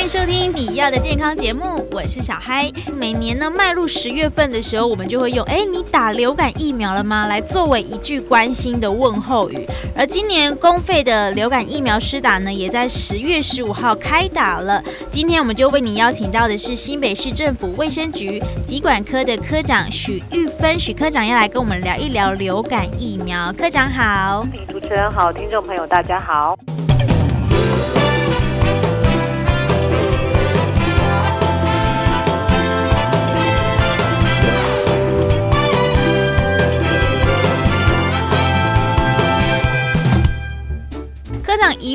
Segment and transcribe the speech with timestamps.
[0.00, 2.72] 欢迎收听你要的健康节目，我是小嗨。
[2.96, 9.68] 每年呢，迈入十月份的时候，我们就会用“哎，你打流感疫苗了吗”来作为一句关心的问候语。
[9.94, 14.82] 而今年公费的流感疫苗施打呢，也在十月十五号开打了。
[15.10, 23.52] 今天我们就为你邀请到的是新北市政府卫生局疾管科的科长许玉芬，许科长要来跟我们聊一聊流感疫苗。
[23.52, 26.58] 科长好， 主持人好，听众朋友大家好。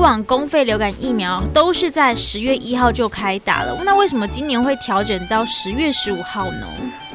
[0.00, 6.66] 往公费流感疫苗都是在十月一号就开打了，那为什么今年会调整到十月十五号呢？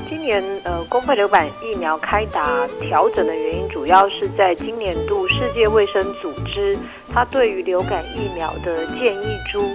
[0.10, 6.78] 今年呃，公费流感疫苗开打调整的原因，主要是在今年度世界卫生组织
[7.12, 9.72] 它对于流感疫苗的建议株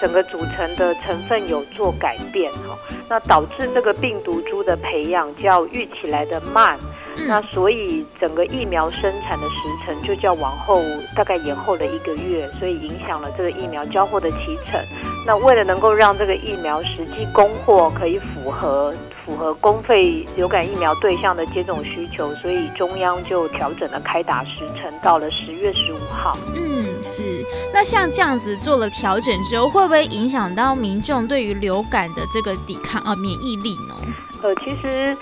[0.00, 2.76] 整个组成的成分有做改变哈，
[3.08, 6.78] 那导致这个病毒株的培养较预期来的慢。
[7.26, 10.82] 那所以整个疫苗生产的时程就叫往后
[11.14, 14.80] 大概延后了一个月，所以影响了这个疫苗交货的起程。
[15.26, 18.92] 那为了能够让这个疫苗实际供货可以符合
[19.26, 26.38] 符合公费流感疫苗对象的接种需求，所以中央就调整了开打时程，到了十月十五号。
[26.54, 27.44] 嗯，是。
[27.74, 33.94] 那像这样子做了调整之后，会不会影响到民众对于流感的这个抵抗啊免疫力呢？
[34.42, 35.16] 呃，其实。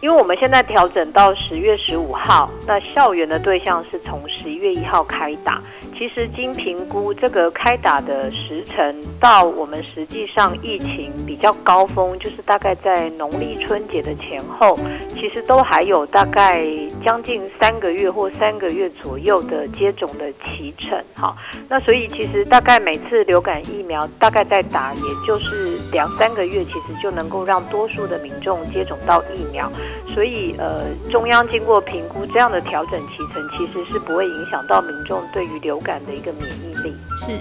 [0.00, 5.60] 因为我们现在调整到十月十五号，那校园的对象是从十一月一号开打。
[5.94, 14.78] 其实经评估，这个开打的时程到我们实际上疫情比较高峰，就是大概在农历春节的前后，
[15.14, 16.66] 其实都还有大概
[17.04, 20.98] 将近三个月或三个月左右的接种的期程。
[21.14, 21.36] 哈，
[21.68, 29.70] 那所以其实大概每次流感疫苗大概在打，也就是两三个月，其实就能够让多数的民众接种到疫苗。
[30.06, 37.32] 所以呃，中央经过评估，这样的调整期程其实是不会影响到民众对于流感的一个免疫力是，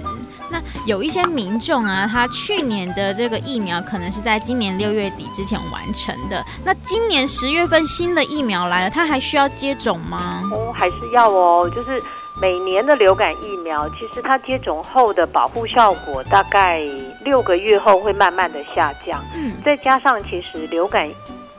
[0.49, 10.41] 那有一些民众啊，他去年的这个疫苗可能是在今年六月底之前完成的，那今年十月份新的疫苗来了，他还需要接种吗？
[10.51, 12.01] 哦，还是要哦，就是
[12.41, 16.81] 每年的流感疫苗，其实它接种后的保护效果大概
[17.23, 21.09] 六个月后会慢慢的下降，嗯，再加上其实流感。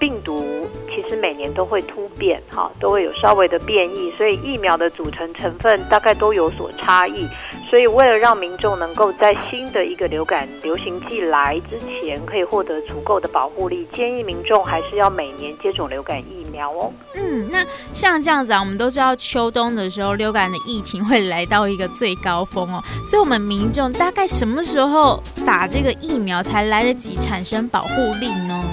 [0.00, 7.28] 病毒其实每年都会突变，哈，都会有稍微的变异，所以疫苗的组成成分大概都有所差异。
[7.68, 16.92] 所以为了让民众能够在新的一个流感流行季来之前可以获得足够的保护力，建议民众还是要每年接种流感疫苗哦。
[17.14, 28.64] 嗯，那像这样子啊，我们都知道秋冬的时候流感的疫情会来到一个最高峰哦，所以我们民众大概什么时候打这个疫苗才来得及产生保护力呢？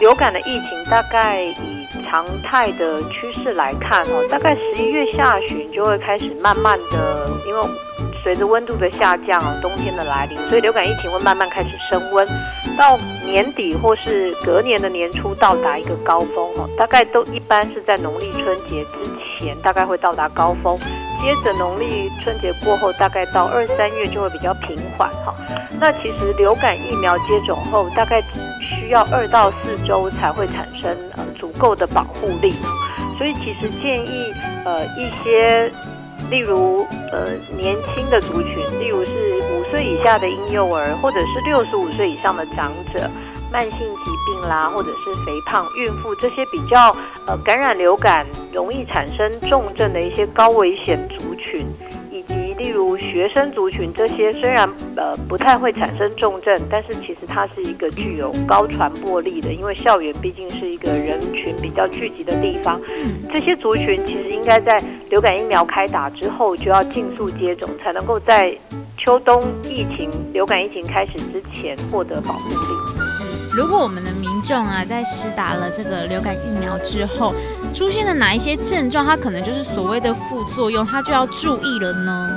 [0.00, 7.60] 流感的疫情大概以常态的趋势来看，哦，大概十一月下旬就会开始慢慢的，因为
[8.22, 12.26] 随着温度的下降，冬天的来临，所以流感疫情会慢慢开始升温，
[12.78, 20.78] 到年底或是隔年的年初到达一个高峰，哦，大概都一般是在农历春节之前，大概会到达高峰。
[21.22, 25.32] 接着农历春节过后，大概到二三月就会比较平缓哈。
[25.78, 28.20] 那其实流感疫苗接种后，大概
[28.60, 32.52] 需要二到四周才会产生呃足够的保护力。
[33.16, 34.34] 所以其实建议
[34.64, 35.70] 呃一些，
[36.28, 43.08] 例如呃年轻的族群，例如是五岁以下的婴幼儿，或者是六十五岁以上的长者。
[43.52, 46.90] 慢性疾病啦，或者是肥胖、孕妇这些比较
[47.26, 51.66] 呃感染流感容易产生重症的一些高危险族群，
[52.10, 62.80] 以及例如学生族群这些虽然呃不太会产生重症，但是其实它是一个具有高传播力的，因为校园毕竟是一个人群比较聚集的地方。
[63.30, 68.56] 这些族群其实应该在流感疫苗开打之后就要尽速接种，才能够在
[68.96, 72.91] 秋冬疫情流感疫情开始之前获得保护力。
[73.54, 77.34] 如果我们的民众啊，在施打了这个流感疫苗之后，
[77.74, 82.30] 出现了哪一些症状，它可能就是所谓的副作用，它就要注意了呢？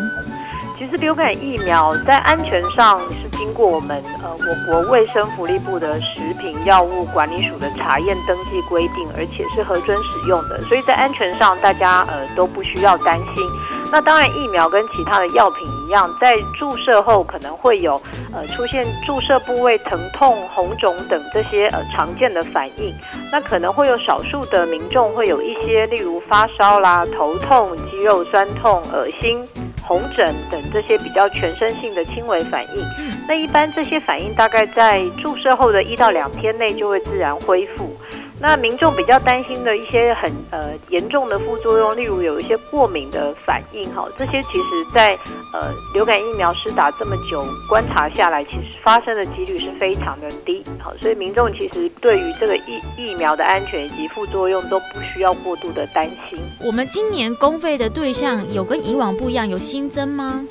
[0.78, 13.50] 其实流感疫苗在安全上是经过我们呃我国卫生福利部的食品药物管理署的查验登记规定，而且是核准使用的，所以在安全上大家呃都不需要担心。
[13.90, 15.66] 那当然，疫苗跟其他的药品。
[15.90, 18.02] 样，在注射后可能会有
[18.34, 22.94] 呃出现注射部位疼痛、红肿等这些呃常见的反应。
[23.32, 29.44] 那可能会有少数的民众会有一些，例如发烧啦、头痛、肌肉酸痛、恶心、
[29.84, 32.86] 红疹等这些比较全身性的轻微反应。
[33.28, 37.96] 那一般这些反应大概在注射后的一到两天内就会自然恢复。
[38.40, 45.18] 那民众比较担心的一些很呃严重的副作用，例如有一些过敏的反应哈，这些其实在
[45.54, 56.38] 呃流感疫苗施打这么久观察下来，其实发生的几率是非常的低，好，所以民众其实对于这个疫疫苗的安全以及副作用都不需要过度的担心。
[56.62, 60.46] 我们今年公费的对象有跟以往不一样，有新增吗？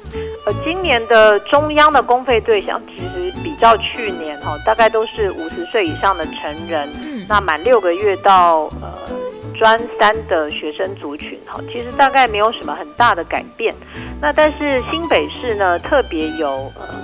[0.46, 6.88] 呃，今年的中央的公费对象其实比较去年哈，大概都是五十岁以上的成人。
[7.28, 8.92] 那满六个月到呃
[9.58, 13.74] 专三的学生族群哈，其实大概没有什么很大的改变。
[14.20, 16.94] 那但是新北市呢，特别有呃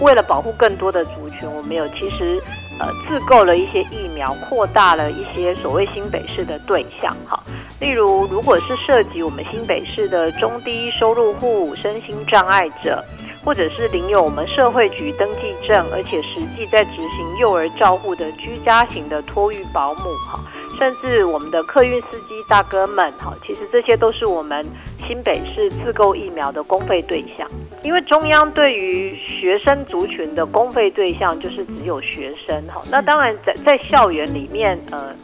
[0.00, 2.40] 为了保护更多的族群，我们有其实
[2.78, 7.42] 呃自购了一些疫苗，扩大了一些所谓新北市的对象哈。
[7.80, 13.04] 例如，如果是涉及我们新北市的中低收入户、身心障碍者。
[13.48, 20.38] 或者是领有我们社会局登记证，而且实际在执行幼儿照护的居家型的托育保姆，哈，
[20.78, 24.62] 甚至我们的客运司机大哥们，哈，其实这些都是我们
[25.06, 27.48] 新北市自购疫苗的公费对象。
[27.82, 35.16] 因为中央对于学生族群的公费对象就是只有学生，哈，那当然在在校园里面，呃。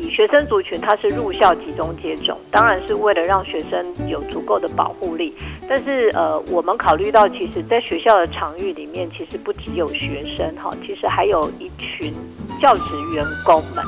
[0.00, 5.34] 以学生族群，它是入校集中接种，当然是为了让学生有足够的保护力。
[5.68, 12.12] 但是，呃，我们考虑到，其实，在学校的场域里面，其实不只有学生哈，其实还有一群
[12.60, 13.84] 教职员工们。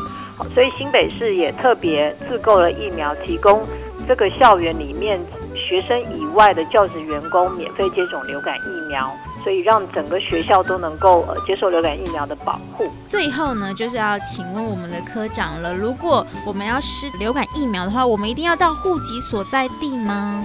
[0.55, 3.67] 所以新北市也特别自购了疫苗，提供
[4.07, 5.19] 这个校园里面
[5.55, 9.11] 学生以外的教职员工免费接种流感疫苗。
[9.43, 12.87] 所以让整个学校都能够呃接受流感疫苗的保护。
[13.07, 20.45] 最后呢，就是要请问我们的科长了，如果我们要施流感疫苗的话，我们一定要到户籍所在地吗？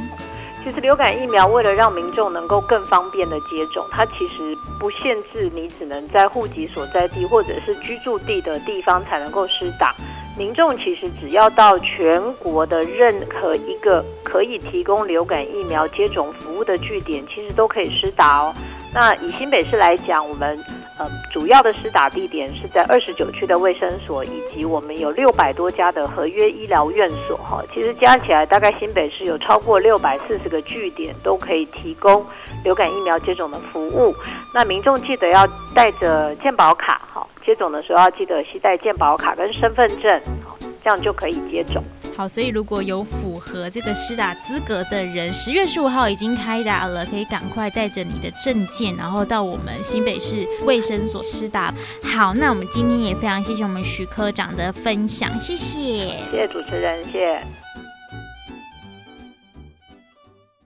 [0.64, 9.96] 其实流感疫苗为了让民众能够更方便的接种，它其实不限制你只能在户籍所在地或者是居住地的地方才能够施打。
[10.38, 18.54] 民众其实只要到全国的任何一个可以提供流感疫苗接种服务的据点，其实都可以施打哦。
[19.00, 20.58] 那以新北市来讲，我们
[20.98, 27.64] 呃主要的施打地点是在二十九区的卫生所，以及我们有六百多家的合约医疗院所哈。
[27.72, 32.26] 其实加起来，大概新北市有超过六百四十个据点都可以提供
[32.64, 34.16] 流感疫苗接种的服务。
[34.52, 40.20] 那民众记得要带着健保卡哈，接种的时候要记得携带健保卡跟身份证，
[40.84, 41.84] 这样就可以接种。
[42.18, 51.72] 好，所以如果有符合这个施打资格的人，十月十五号已经开打了，可以赶快带着你的证件，然后到我们新北市卫生所施打。
[52.02, 57.44] 好，那我们今天也非常谢谢我们徐科长的分享，谢谢，谢谢主持人，谢谢。